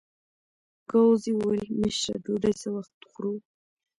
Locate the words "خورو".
3.09-3.33